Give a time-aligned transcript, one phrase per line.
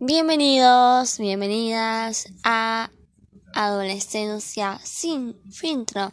[0.00, 2.88] Bienvenidos, bienvenidas a
[3.52, 6.12] Adolescencia sin filtro.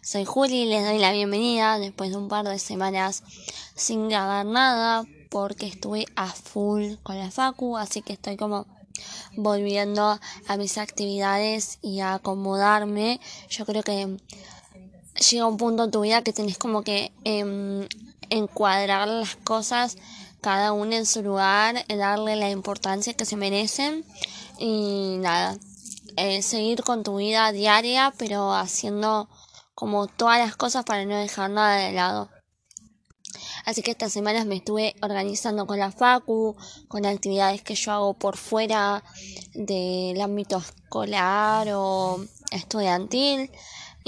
[0.00, 3.22] Soy Juli y les doy la bienvenida después de un par de semanas
[3.74, 8.66] sin grabar nada porque estuve a full con la facu, así que estoy como
[9.36, 13.20] volviendo a mis actividades y a acomodarme.
[13.50, 14.16] Yo creo que
[15.30, 17.86] llega un punto en tu vida que tenés como que em,
[18.30, 19.98] encuadrar las cosas
[20.40, 24.04] cada uno en su lugar, darle la importancia que se merecen
[24.58, 25.58] y nada,
[26.16, 29.28] eh, seguir con tu vida diaria, pero haciendo
[29.74, 32.30] como todas las cosas para no dejar nada de lado.
[33.64, 36.56] Así que estas semanas me estuve organizando con la Facu,
[36.88, 39.04] con actividades que yo hago por fuera
[39.54, 43.50] del ámbito escolar o estudiantil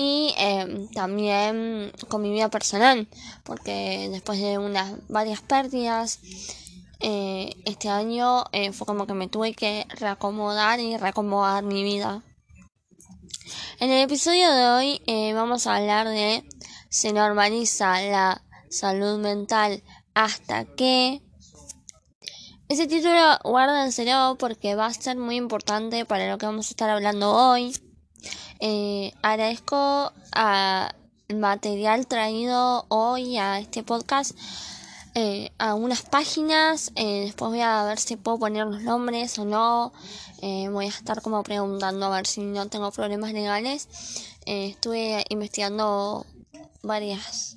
[0.01, 3.07] y em, también con mi vida personal,
[3.45, 6.21] porque después de unas varias pérdidas,
[7.01, 12.23] eh, este año eh, fue como que me tuve que reacomodar y reacomodar mi vida.
[13.79, 16.45] En el episodio de hoy eh, vamos a hablar de
[16.89, 19.83] se normaliza la salud mental
[20.15, 21.21] hasta que
[22.69, 26.89] ese título guárdenselo porque va a ser muy importante para lo que vamos a estar
[26.89, 27.75] hablando hoy.
[28.61, 30.93] Eh, agradezco al
[31.35, 34.37] material traído hoy a este podcast.
[35.15, 39.45] Eh, a unas páginas, eh, después voy a ver si puedo poner los nombres o
[39.45, 39.93] no,
[40.41, 43.89] eh, voy a estar como preguntando a ver si no tengo problemas legales.
[44.47, 46.27] estuve investigando
[46.83, 47.57] varias,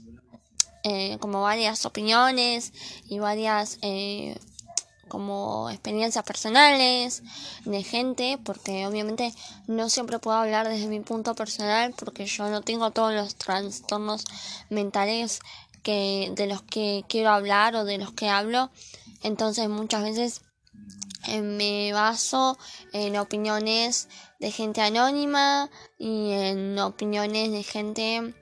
[1.20, 2.74] como varias opiniones
[3.08, 3.80] y varias
[5.14, 7.22] como experiencias personales
[7.66, 9.32] de gente, porque obviamente
[9.68, 14.26] no siempre puedo hablar desde mi punto personal, porque yo no tengo todos los trastornos
[14.72, 15.40] mentales
[15.84, 18.72] que de los que quiero hablar o de los que hablo.
[19.22, 20.42] Entonces muchas veces
[21.28, 22.58] eh, me baso
[22.92, 28.34] en opiniones de gente anónima y en opiniones de gente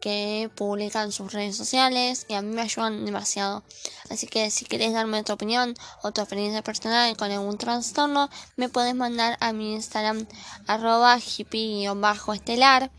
[0.00, 3.62] que publican sus redes sociales y a mí me ayudan demasiado.
[4.08, 8.68] Así que si querés darme tu opinión o tu experiencia personal con algún trastorno, me
[8.68, 10.26] puedes mandar a mi Instagram
[10.66, 12.90] arroba hippie-estelar.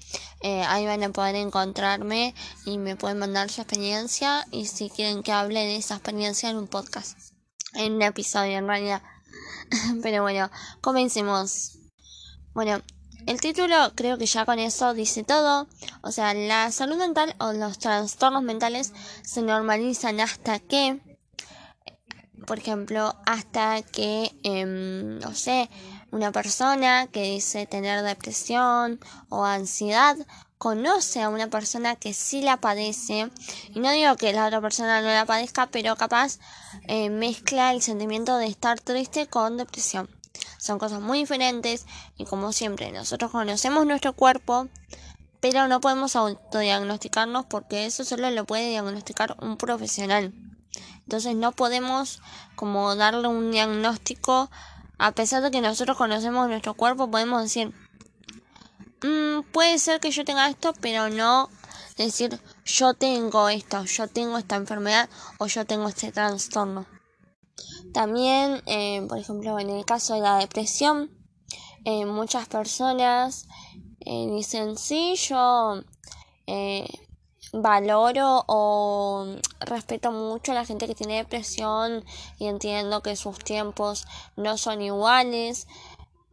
[0.42, 2.34] Eh, ahí van a poder encontrarme
[2.66, 6.58] y me pueden mandar su experiencia y si quieren que hable de esa experiencia en
[6.58, 7.18] un podcast,
[7.74, 9.02] en un episodio en realidad.
[10.02, 10.50] Pero bueno,
[10.82, 11.78] comencemos.
[12.54, 12.82] Bueno,
[13.28, 15.68] el título creo que ya con eso dice todo.
[16.02, 18.94] O sea, la salud mental o los trastornos mentales
[19.24, 21.00] se normalizan hasta que,
[22.46, 25.70] por ejemplo, hasta que, em, no sé,
[26.12, 29.00] una persona que dice tener depresión
[29.30, 30.18] o ansiedad
[30.58, 33.32] conoce a una persona que sí la padece,
[33.74, 36.38] y no digo que la otra persona no la padezca, pero capaz
[36.88, 40.08] eh, mezcla el sentimiento de estar triste con depresión.
[40.62, 44.68] Son cosas muy diferentes y como siempre nosotros conocemos nuestro cuerpo,
[45.40, 50.36] pero no podemos autodiagnosticarnos porque eso solo lo puede diagnosticar un profesional.
[51.00, 52.22] Entonces no podemos
[52.56, 54.52] como darle un diagnóstico
[55.00, 57.74] a pesar de que nosotros conocemos nuestro cuerpo, podemos decir,
[59.02, 61.50] mm, puede ser que yo tenga esto, pero no
[61.98, 66.86] decir yo tengo esto, yo tengo esta enfermedad o yo tengo este trastorno.
[67.94, 71.12] También, eh, por ejemplo, en el caso de la depresión,
[71.86, 73.48] eh, muchas personas
[74.00, 75.82] eh, dicen, sí, yo
[77.54, 79.26] valoro o
[79.60, 82.06] respeto mucho a la gente que tiene depresión
[82.40, 84.06] y entiendo que sus tiempos
[84.38, 85.68] no son iguales,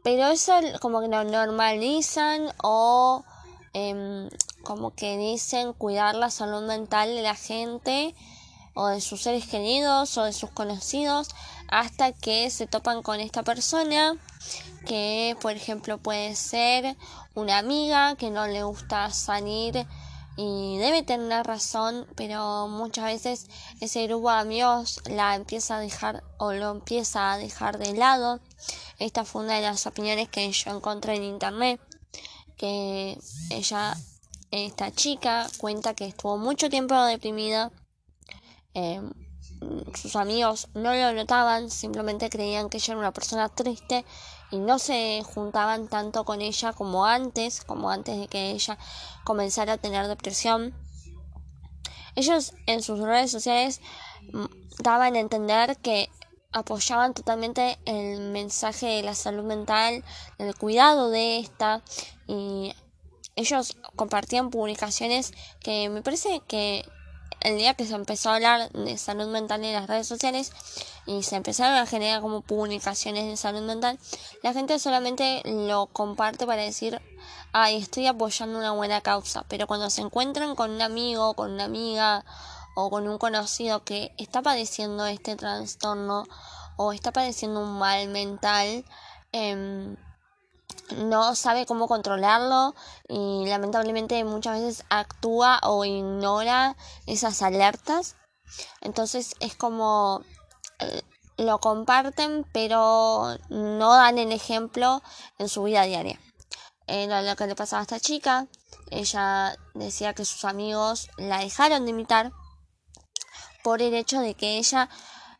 [0.04, 3.24] pero eso como que lo normalizan o
[3.72, 4.28] em,
[4.62, 8.14] como que dicen cuidar la salud mental de la gente
[8.80, 11.30] o de sus seres queridos o de sus conocidos
[11.66, 14.14] hasta que se topan con esta persona
[14.86, 16.96] que por ejemplo puede ser
[17.34, 19.84] una amiga que no le gusta salir
[20.36, 23.46] y debe tener razón, pero muchas veces
[23.80, 28.38] ese grupo de amigos la empieza a dejar o lo empieza a dejar de lado.
[29.00, 31.80] Esta fue una de las opiniones que yo encontré en internet,
[32.56, 33.18] que
[33.50, 33.96] ella,
[34.52, 37.72] esta chica, cuenta que estuvo mucho tiempo deprimida
[38.78, 39.10] Em,
[39.92, 44.04] sus amigos no lo notaban, simplemente creían que ella era una persona triste
[44.52, 48.78] y no se juntaban tanto con ella como antes, como antes de que ella
[49.24, 50.74] comenzara a tener depresión.
[52.14, 53.80] Ellos en sus redes sociales
[54.32, 54.46] mm,
[54.84, 56.08] daban a entender que
[56.52, 60.04] apoyaban totalmente el mensaje de la salud mental,
[60.38, 61.82] del cuidado de esta
[62.28, 62.72] y
[63.34, 66.84] ellos compartían publicaciones que me parece que
[67.40, 70.52] el día que se empezó a hablar de salud mental en las redes sociales
[71.06, 73.98] y se empezaron a generar como publicaciones de salud mental,
[74.42, 77.00] la gente solamente lo comparte para decir,
[77.52, 81.64] ay, estoy apoyando una buena causa, pero cuando se encuentran con un amigo, con una
[81.64, 82.24] amiga
[82.74, 86.24] o con un conocido que está padeciendo este trastorno
[86.76, 88.84] o está padeciendo un mal mental,
[89.32, 89.96] eh,
[90.96, 92.74] no sabe cómo controlarlo
[93.08, 96.76] y lamentablemente muchas veces actúa o ignora
[97.06, 98.16] esas alertas.
[98.80, 100.22] Entonces es como
[100.78, 101.02] eh,
[101.36, 105.02] lo comparten pero no dan el ejemplo
[105.38, 106.20] en su vida diaria.
[106.88, 108.46] Lo que le pasaba a esta chica.
[108.90, 112.32] Ella decía que sus amigos la dejaron de imitar
[113.62, 114.88] por el hecho de que ella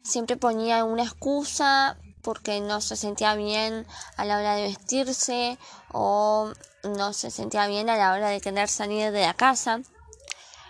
[0.03, 1.97] siempre ponía una excusa
[2.29, 3.87] porque no se sentía bien
[4.19, 5.57] a la hora de vestirse
[5.93, 6.53] o
[6.83, 9.81] no se sentía bien a la hora de querer salir de la casa.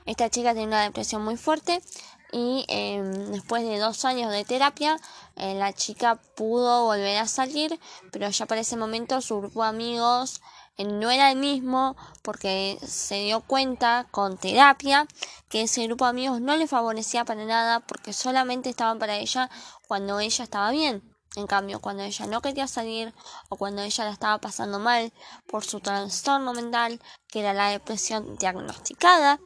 [0.06, 1.82] Esta chica tiene una depresión muy fuerte
[2.31, 5.00] y em, después de dos años de terapia
[5.34, 7.81] eh, la chica pudo volver a salir
[8.12, 10.40] pero ya para ese momento su grupo de amigos
[10.76, 15.08] eh, no era el mismo porque se dio cuenta con terapia
[15.49, 19.50] que ese grupo de amigos no le favorecía para nada porque solamente estaban para ella
[19.88, 23.14] cuando ella estaba bien en cambio, cuando ella no quería salir
[23.49, 25.12] o cuando ella la estaba pasando mal
[25.46, 29.38] por su trastorno mental, que era la depresión diagnosticada,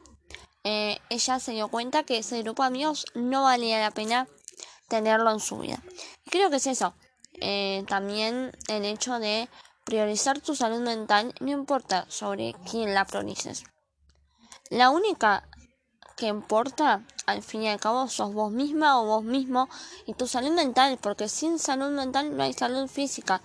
[0.63, 4.27] eh, ella se dio cuenta que ese grupo de amigos no valía la pena
[4.87, 5.81] tenerlo en su vida.
[6.25, 6.95] Y creo que es eso.
[7.41, 9.49] Eh, también el hecho de
[9.83, 13.65] priorizar tu salud mental, no importa sobre quién la priorices.
[14.69, 15.47] La única
[16.15, 19.69] que importa, al fin y al cabo, sos vos misma o vos mismo
[20.05, 23.41] y tu salud mental, porque sin salud mental no hay salud física.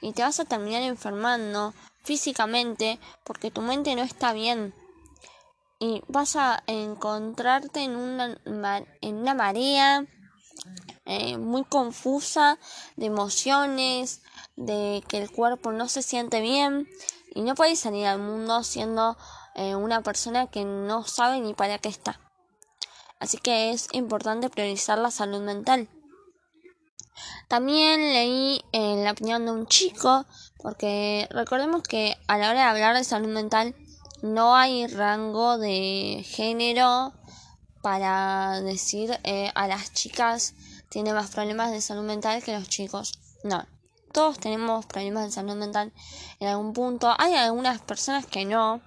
[0.00, 1.74] Y te vas a terminar enfermando
[2.04, 4.74] físicamente porque tu mente no está bien.
[5.78, 8.36] Y vas a encontrarte en una,
[9.00, 10.04] en una marea
[11.04, 12.58] eh, muy confusa
[12.96, 14.22] de emociones,
[14.56, 16.88] de que el cuerpo no se siente bien
[17.34, 19.16] y no puedes salir al mundo siendo
[19.58, 22.20] eh, una persona que no sabe ni para qué está.
[23.18, 25.88] Así que es importante priorizar la salud mental.
[27.48, 30.24] También leí en la opinión de un chico,
[30.62, 33.74] porque recordemos que a la hora de hablar de salud mental
[34.22, 37.12] no hay rango de género
[37.82, 40.54] para decir eh, a las chicas
[40.88, 43.18] tiene más problemas de salud mental que los chicos.
[43.42, 43.66] No,
[44.12, 45.92] todos tenemos problemas de salud mental
[46.38, 47.12] en algún punto.
[47.18, 48.80] Hay algunas personas que no,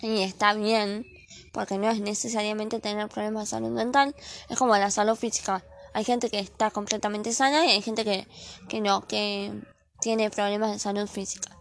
[0.00, 1.06] y está bien,
[1.52, 4.14] porque no es necesariamente tener problemas de salud mental,
[4.48, 5.64] es como la salud física.
[5.94, 8.28] Hay gente que está completamente sana y hay gente que,
[8.68, 9.52] que no, que
[10.00, 11.58] tiene problemas de salud física.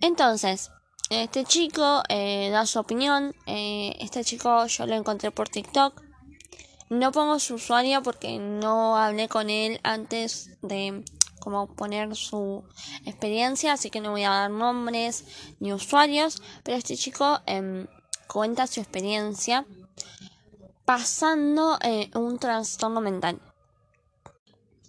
[0.00, 0.70] Entonces,
[1.10, 3.34] este chico eh, da su opinión.
[3.46, 6.02] Eh, este chico yo lo encontré por TikTok.
[6.88, 11.04] No pongo su usuario porque no hablé con él antes de
[11.46, 12.64] como poner su
[13.04, 15.24] experiencia, así que no voy a dar nombres
[15.60, 17.86] ni usuarios, pero este chico em,
[18.26, 19.64] cuenta su experiencia
[20.84, 23.40] pasando eh, un trastorno mental.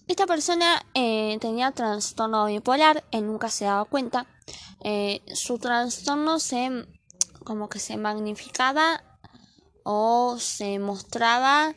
[0.08, 4.26] Esta persona eh, tenía trastorno bipolar, él nunca se daba cuenta.
[4.84, 6.88] Eh, su trastorno se
[7.44, 9.04] como que se magnificaba
[9.84, 11.76] o se mostraba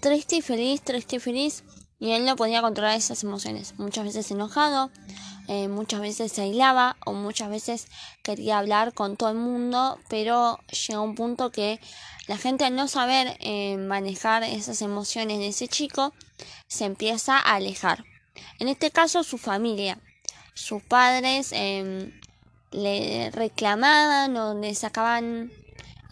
[0.00, 1.64] triste y feliz, triste y feliz
[2.04, 3.78] y él no podía controlar esas emociones.
[3.78, 4.90] Muchas veces enojado,
[5.48, 7.88] eh, muchas veces se aislaba o muchas veces
[8.22, 11.80] quería hablar con todo el mundo, pero llegó un punto que
[12.26, 16.12] la gente al no saber eh, manejar esas emociones de ese chico
[16.68, 18.04] se empieza a alejar.
[18.58, 19.98] En este caso su familia,
[20.52, 22.12] sus padres em,
[22.70, 25.50] le reclamaban o le sacaban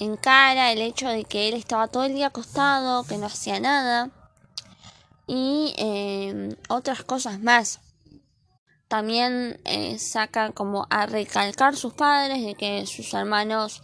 [0.01, 3.61] en cara el hecho de que él estaba todo el día acostado, que no hacía
[3.61, 4.11] nada
[5.33, 7.81] y em, otras cosas más.
[8.87, 13.81] También eh, saca como a recalcar sus padres de que sus hermanos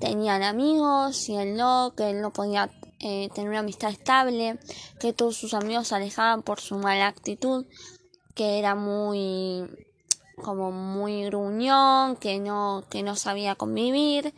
[0.00, 4.58] tenían amigos y él no, que él no podía eh, tener una amistad estable,
[4.98, 7.64] que todos sus amigos se alejaban por su mala actitud,
[8.34, 9.70] que era muy
[10.42, 14.34] como muy gruñón, que no, que no sabía convivir.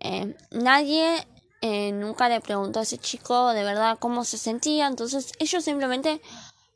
[0.00, 1.26] Eh, nadie
[1.62, 6.20] eh, nunca le preguntó a ese chico de verdad cómo se sentía, entonces ellos simplemente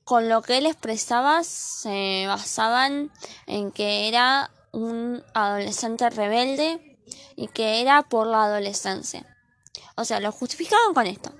[0.04, 3.10] con lo que él expresaba se basaban
[3.46, 6.98] en que era un adolescente rebelde
[7.34, 9.26] y que era por la adolescencia.
[9.96, 11.32] O sea, lo justificaban con esto.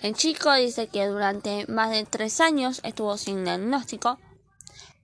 [0.00, 4.18] El chico dice que durante más de tres años estuvo sin diagnóstico.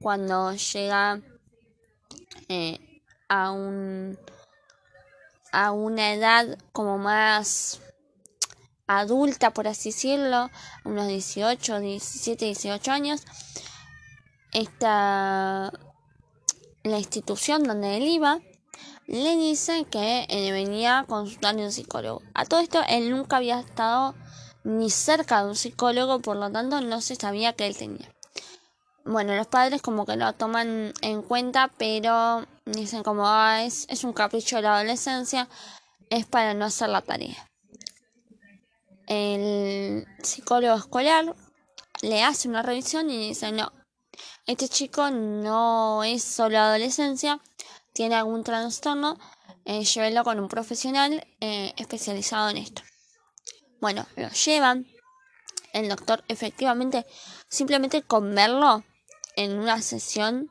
[0.01, 1.21] Cuando llega
[2.49, 4.19] eh, a un
[5.53, 7.81] a una edad como más
[8.87, 10.51] adulta, por así decirlo,
[10.85, 13.23] unos 18, 17, 18 años,
[14.53, 15.73] esta,
[16.83, 18.41] la institución donde él iba
[19.07, 22.23] le dice que eh, venía a consultar a un psicólogo.
[22.35, 24.15] A todo esto él nunca había estado
[24.65, 28.12] ni cerca de un psicólogo, por lo tanto no se sabía que él tenía.
[29.05, 34.05] Bueno, los padres como que lo toman en cuenta, pero dicen como ah, es, es
[34.05, 35.49] un capricho de la adolescencia,
[36.09, 37.51] es para no hacer la tarea.
[39.09, 41.35] El psicólogo escolar
[42.03, 43.73] le hace una revisión y dice no,
[44.47, 47.41] este chico no es solo adolescencia,
[47.93, 49.19] tiene algún trastorno,
[49.65, 52.83] eh, llévelo con un profesional eh, especializado en esto.
[53.81, 54.87] Bueno, lo llevan.
[55.73, 57.07] El doctor efectivamente,
[57.49, 58.85] simplemente con verlo
[59.37, 60.51] en una sesión,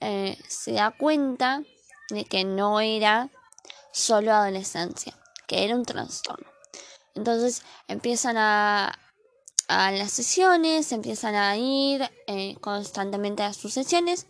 [0.00, 1.62] eh, se da cuenta
[2.10, 3.30] de que no era
[3.92, 6.46] solo adolescencia, que era un trastorno.
[7.14, 8.98] Entonces empiezan a,
[9.68, 14.26] a las sesiones, empiezan a ir eh, constantemente a sus sesiones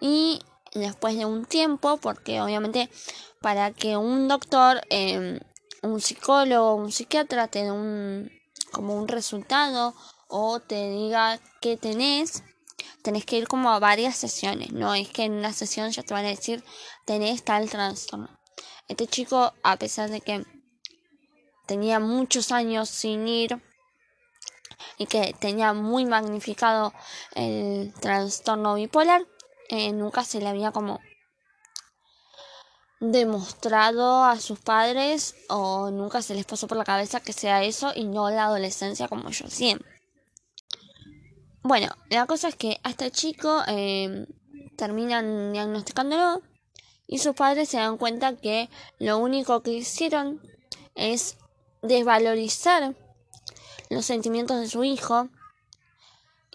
[0.00, 0.40] y
[0.72, 2.90] después de un tiempo, porque obviamente
[3.40, 5.40] para que un doctor, em,
[5.82, 8.30] un psicólogo, un psiquiatra te dé un,
[8.72, 9.94] como un resultado
[10.28, 12.44] o te diga qué tenés,
[13.02, 16.14] tenés que ir como a varias sesiones, no es que en una sesión ya te
[16.14, 16.64] van a decir
[17.04, 18.28] tenés tal trastorno.
[18.88, 20.44] Este chico, a pesar de que
[21.66, 23.62] tenía muchos años sin ir
[24.98, 26.92] y que tenía muy magnificado
[27.34, 29.26] el trastorno bipolar,
[29.68, 31.00] eh, nunca se le había como
[33.00, 37.92] demostrado a sus padres o nunca se les pasó por la cabeza que sea eso
[37.94, 39.91] y no la adolescencia como yo siempre.
[41.64, 44.26] Bueno, la cosa es que a este chico eh,
[44.76, 46.42] terminan diagnosticándolo
[47.06, 50.40] y sus padres se dan cuenta que lo único que hicieron
[50.96, 51.36] es
[51.82, 52.96] desvalorizar
[53.90, 55.28] los sentimientos de su hijo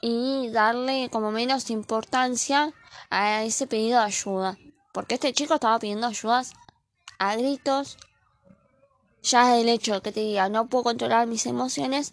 [0.01, 2.73] y darle como menos importancia
[3.09, 4.57] a ese pedido de ayuda.
[4.91, 6.53] Porque este chico estaba pidiendo ayudas
[7.17, 7.97] a gritos.
[9.23, 12.11] Ya el hecho de que te diga no puedo controlar mis emociones,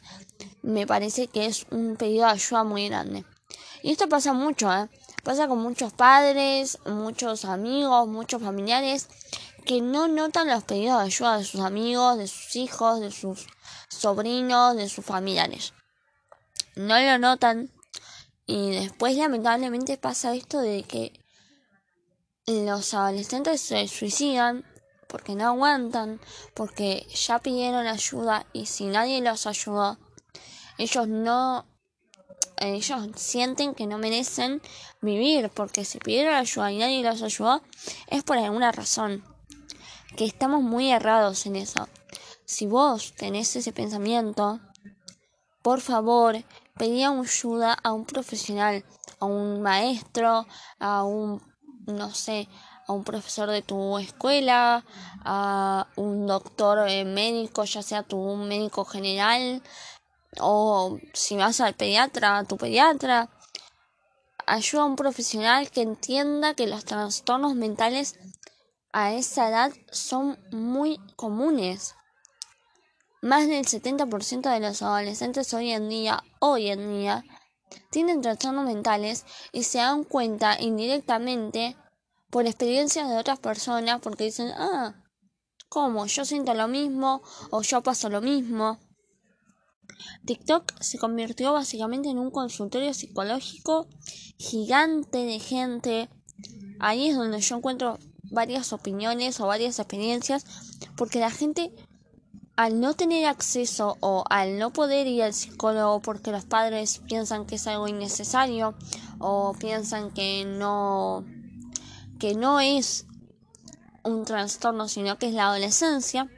[0.64, 3.25] me parece que es un pedido de ayuda muy grande.
[3.83, 4.88] Y esto pasa mucho, ¿eh?
[5.23, 9.09] Pasa con muchos padres, muchos amigos, muchos familiares
[9.64, 13.47] que no notan los pedidos de ayuda de sus amigos, de sus hijos, de sus
[13.88, 15.73] sobrinos, de sus familiares.
[16.76, 17.71] No lo notan
[18.47, 21.12] y después lamentablemente pasa esto de que
[22.47, 24.64] los adolescentes se suicidan
[25.09, 26.21] porque no aguantan,
[26.54, 29.99] porque ya pidieron ayuda y si nadie los ayudó,
[30.78, 31.66] ellos no
[32.58, 34.62] ellos sienten que no merecen
[35.00, 37.62] vivir, porque si pidieron ayuda y nadie los ayudó,
[38.08, 39.24] es por alguna razón.
[40.16, 41.88] Que estamos muy errados en eso.
[42.44, 44.60] Si vos tenés ese pensamiento,
[45.62, 46.44] por favor,
[46.76, 48.84] pedí ayuda a un profesional,
[49.18, 50.46] a un maestro,
[50.78, 51.42] a un,
[51.86, 52.48] no sé,
[52.86, 54.84] a un profesor de tu escuela,
[55.24, 59.62] a un doctor eh, médico, ya sea tu un médico general,
[60.40, 63.30] o si vas al pediatra, a tu pediatra.
[64.46, 68.18] Ayuda a un profesional que entienda que los trastornos mentales
[68.92, 71.94] a esa edad son muy comunes.
[73.22, 77.24] Más del 70% de los adolescentes hoy en día, hoy en día,
[77.90, 81.76] tienen trastornos mentales y se dan cuenta indirectamente
[82.30, 84.94] por experiencias de otras personas porque dicen, ah,
[85.68, 86.06] ¿cómo?
[86.06, 88.78] Yo siento lo mismo o yo paso lo mismo.
[90.24, 93.88] TikTok se convirtió básicamente en un consultorio psicológico
[94.38, 96.08] gigante de gente.
[96.80, 97.98] Ahí es donde yo encuentro
[98.30, 100.44] varias opiniones o varias experiencias
[100.96, 101.72] porque la gente
[102.56, 107.46] al no tener acceso o al no poder ir al psicólogo porque los padres piensan
[107.46, 108.74] que es algo innecesario
[109.18, 111.24] o piensan que no
[112.18, 113.06] que no es
[114.04, 116.30] un trastorno sino que es la adolescencia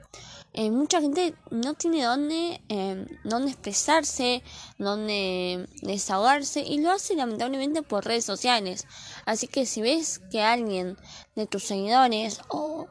[0.56, 4.42] eh, mucha gente no tiene dónde, eh, dónde expresarse,
[4.78, 8.86] dónde desahogarse y lo hace lamentablemente por redes sociales.
[9.26, 10.96] Así que si ves que alguien
[11.34, 12.88] de tus seguidores o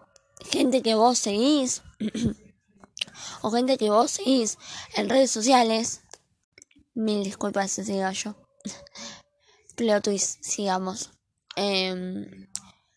[0.51, 1.81] gente que vos seguís
[3.41, 4.60] o gente que vos seguís
[4.93, 6.01] en redes sociales,
[6.93, 8.36] mil disculpas ese gallo.
[10.03, 11.10] Twist, sigamos.
[11.55, 12.48] Em,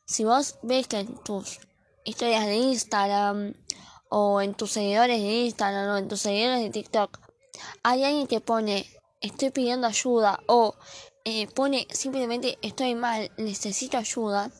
[0.05, 1.59] si vos ves que tus
[2.05, 3.55] historias de Instagram
[4.09, 7.19] o en tus seguidores de Instagram o en tus seguidores de TikTok
[7.83, 8.87] hay alguien que pone
[9.21, 10.75] estoy pidiendo ayuda o
[11.25, 14.51] eh, pone simplemente estoy mal, necesito ayuda,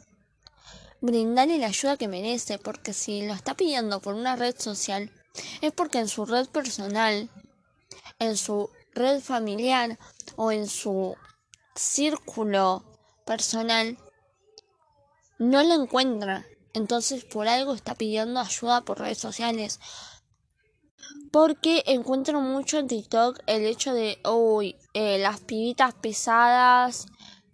[1.01, 5.11] brindarle la ayuda que merece, porque si lo está pidiendo por una red social,
[5.63, 7.31] es porque en su red personal,
[8.19, 9.99] en su red familiar
[10.37, 11.17] o en su
[11.75, 12.85] círculo
[13.25, 13.97] personal,
[15.39, 16.45] no lo encuentra.
[16.75, 19.81] Entonces por algo está pidiendo ayuda por redes sociales.
[21.31, 27.07] Porque encuentro mucho en TikTok el hecho de, uy, eh, las pibitas pesadas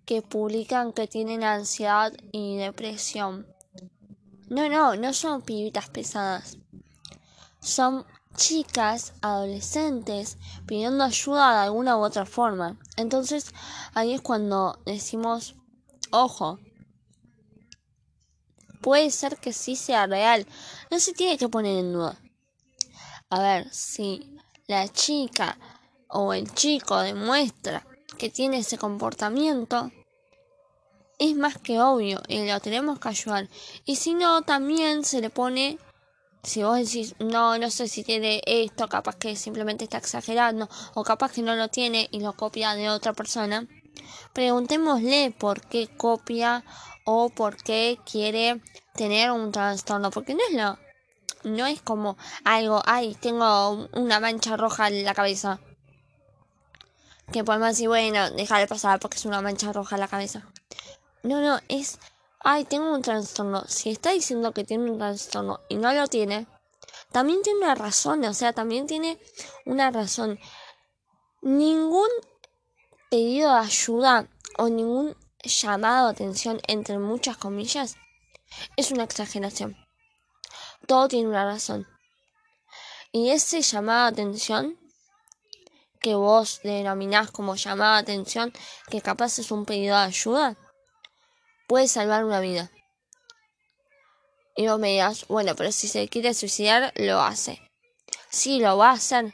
[0.04, 3.47] que publican que tienen ansiedad y depresión.
[4.49, 6.59] No, no, no son pibitas pesadas.
[7.61, 8.04] Son
[8.37, 12.78] chicas, adolescentes, pidiendo ayuda de alguna u otra forma.
[12.97, 13.52] Entonces
[13.94, 15.56] ahí es cuando decimos,
[16.11, 16.59] ojo,
[18.84, 20.46] puede ser que sí sea real.
[20.90, 22.20] No se tiene que poner en duda.
[23.30, 24.36] A ver, si
[24.66, 25.56] la chica
[26.06, 27.86] o el chico demuestra
[28.18, 29.90] que tiene ese comportamiento,
[31.18, 33.48] es más que obvio y lo tenemos que ayudar.
[33.86, 35.78] Y si no, también se le pone,
[36.42, 41.04] si vos decís, no, no sé si tiene esto, capaz que simplemente está exagerando, o
[41.04, 43.66] capaz que no lo tiene y lo copia de otra persona,
[44.34, 46.62] preguntémosle por qué copia
[47.04, 48.61] o por qué quiere
[48.94, 50.78] tener un trastorno, porque no es lo,
[51.44, 55.61] no es como algo, ay, tengo una mancha roja en la cabeza.
[57.32, 60.46] Que podemos decir, bueno, déjale pasar porque es una mancha roja en la cabeza.
[61.23, 61.99] No, no, es,
[62.40, 63.64] ay, tengo un trastorno.
[63.66, 66.46] Si está diciendo que tiene un trastorno y no lo tiene,
[67.12, 69.18] también tiene una razón, o sea, también tiene
[69.64, 70.38] una razón.
[71.42, 72.08] Ningún
[73.11, 77.96] pedido de ayuda o ningún llamado atención, entre muchas comillas,
[78.76, 79.76] es una exageración.
[80.86, 81.86] Todo tiene una razón.
[83.12, 84.78] Y ese llamado atención
[86.00, 88.52] que vos denominás como llamado de atención,
[88.90, 90.56] que capaz es un pedido de ayuda,
[91.66, 92.70] puede salvar una vida.
[94.56, 97.60] Y vos me digas, bueno, pero si se quiere suicidar, lo hace.
[98.28, 99.32] Sí, lo va a hacer,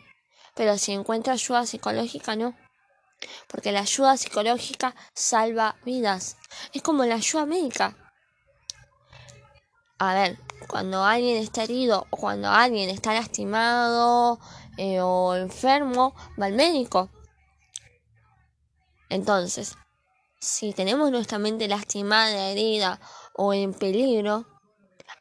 [0.55, 2.57] pero si encuentra ayuda psicológica, no.
[3.49, 6.37] Porque la ayuda psicológica salva vidas.
[6.73, 7.97] Es como la ayuda médica.
[9.99, 14.39] A ver, cuando alguien está herido o cuando alguien está lastimado
[14.79, 17.11] eh, o enfermo, va al médico.
[19.11, 19.77] Entonces,
[20.39, 23.01] si tenemos nuestra mente lastimada, herida
[23.35, 24.47] o en peligro,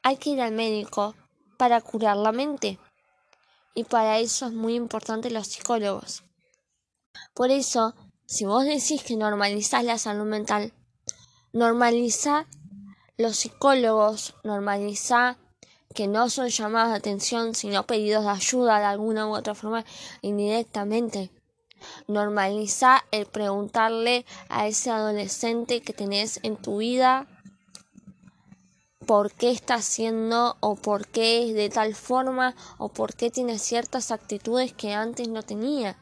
[0.03, 1.15] hay que ir al médico
[1.57, 2.79] para curar la mente.
[3.75, 6.23] Y para eso es muy importante los psicólogos.
[7.33, 7.95] Por eso,
[8.25, 10.73] si vos decís que normalizás la salud mental,
[11.53, 12.47] normaliza
[13.17, 15.37] los psicólogos, normaliza
[15.93, 19.85] que no son llamadas de atención, sino pedidos de ayuda de alguna u otra forma
[20.21, 21.31] indirectamente.
[22.07, 27.27] Normaliza el preguntarle a ese adolescente que tenés en tu vida
[29.05, 33.57] por qué está haciendo o por qué es de tal forma o por qué tiene
[33.57, 35.97] ciertas actitudes que antes no tenía.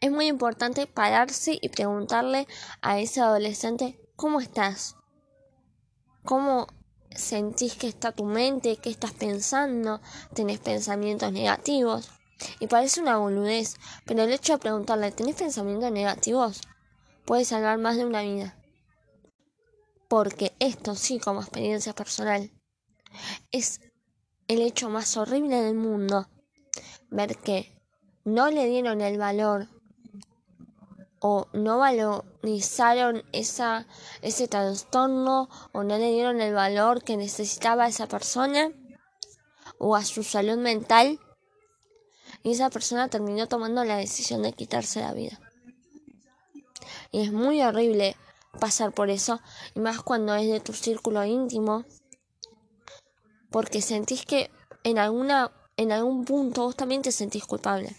[0.00, 2.46] Es muy importante pararse y preguntarle
[2.80, 4.96] a ese adolescente ¿cómo estás?
[6.24, 6.66] ¿Cómo
[7.10, 8.76] sentís que está tu mente?
[8.76, 10.00] ¿Qué estás pensando?
[10.34, 12.10] ¿Tenés pensamientos negativos?
[12.60, 16.60] Y parece una boludez, pero el hecho de preguntarle, ¿tenés pensamientos negativos?
[17.24, 18.56] puede salvar más de una vida.
[20.08, 22.50] Porque esto sí, como experiencia personal,
[23.50, 23.80] es
[24.48, 26.28] el hecho más horrible del mundo.
[27.10, 27.71] Ver que
[28.24, 29.68] no le dieron el valor
[31.20, 33.86] o no valorizaron esa,
[34.22, 38.72] ese trastorno o no le dieron el valor que necesitaba a esa persona
[39.78, 41.20] o a su salud mental
[42.42, 45.38] y esa persona terminó tomando la decisión de quitarse la vida.
[47.12, 48.16] Y es muy horrible
[48.58, 49.40] pasar por eso,
[49.74, 51.84] y más cuando es de tu círculo íntimo,
[53.50, 54.50] porque sentís que
[54.82, 57.96] en alguna en algún punto vos también te sentís culpable.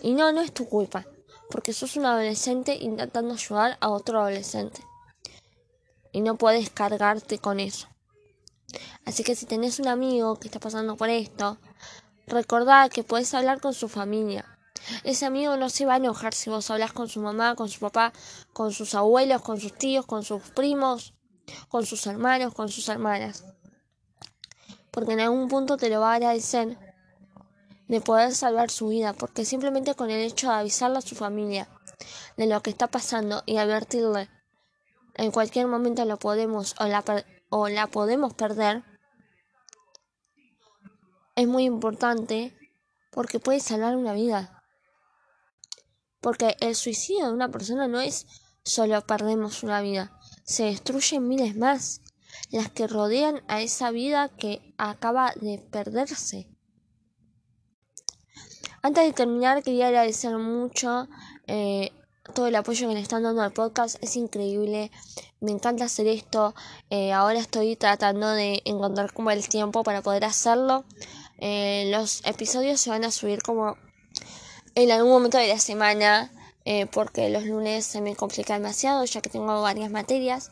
[0.00, 1.06] Y no, no es tu culpa,
[1.50, 4.82] porque sos un adolescente intentando ayudar a otro adolescente.
[6.12, 7.88] Y no puedes cargarte con eso.
[9.04, 11.58] Así que si tenés un amigo que está pasando por esto,
[12.26, 14.46] Recordad que puedes hablar con su familia.
[15.04, 17.80] Ese amigo no se va a enojar si vos hablas con su mamá, con su
[17.80, 18.12] papá,
[18.52, 21.14] con sus abuelos, con sus tíos, con sus primos,
[21.68, 23.44] con sus hermanos, con sus hermanas.
[24.90, 26.78] Porque en algún punto te lo va a agradecer
[27.88, 31.68] de poder salvar su vida, porque simplemente con el hecho de avisarle a su familia
[32.36, 34.28] de lo que está pasando y advertirle
[35.14, 37.04] en cualquier momento lo podemos o la,
[37.50, 38.82] o la podemos perder,
[41.36, 42.56] es muy importante
[43.10, 44.62] porque puede salvar una vida.
[46.20, 48.26] Porque el suicidio de una persona no es
[48.64, 52.00] solo perdemos una vida, se destruyen miles más,
[52.50, 56.48] las que rodean a esa vida que acaba de perderse.
[58.84, 61.06] Antes de terminar, quería agradecer mucho
[61.46, 61.92] eh,
[62.34, 63.96] todo el apoyo que le están dando al podcast.
[64.02, 64.90] Es increíble.
[65.38, 66.52] Me encanta hacer esto.
[66.90, 70.84] Eh, ahora estoy tratando de encontrar como el tiempo para poder hacerlo.
[71.38, 73.76] Eh, los episodios se van a subir como
[74.74, 76.32] en algún momento de la semana.
[76.92, 80.50] porque los lunes se me complica demasiado ya que tengo varias materias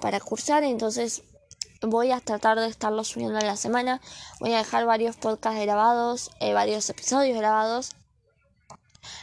[0.00, 0.64] para cursar.
[0.64, 1.22] Entonces
[1.82, 4.00] voy a tratar de estarlo subiendo en la semana.
[4.40, 7.96] Voy a dejar varios podcasts grabados, eh, varios episodios grabados.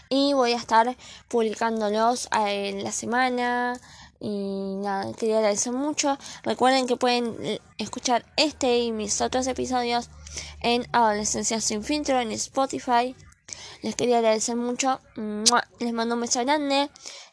[0.09, 0.95] Y voy a estar
[1.27, 3.79] publicándolos eh, en la semana.
[4.19, 6.17] Y nada, quería agradecer mucho.
[6.43, 10.09] Recuerden que pueden eh, escuchar este y mis otros episodios
[10.61, 13.15] en Adolescencia sin filtro en Spotify.
[13.81, 14.99] Les quería agradecer mucho.
[15.79, 16.89] Les mando un beso grande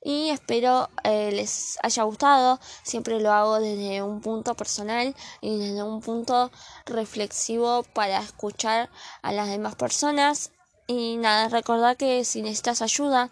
[0.07, 2.61] y espero eh, les haya gustado.
[2.85, 6.53] Siempre lo hago desde un punto personal y desde un punto
[6.85, 8.89] reflexivo para escuchar
[9.23, 10.53] a las demás personas.
[10.87, 13.31] Y nada, recordar que si necesitas ayuda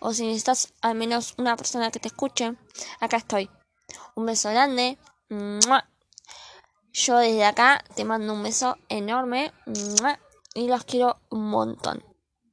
[0.00, 2.56] o si necesitas al menos una persona que te escuche,
[2.98, 3.48] acá estoy.
[4.16, 4.98] Un beso grande.
[6.92, 9.52] Yo desde acá te mando un beso enorme
[10.54, 12.15] y los quiero un montón.